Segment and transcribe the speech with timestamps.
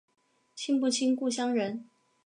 [0.55, 1.87] 亲不亲故乡人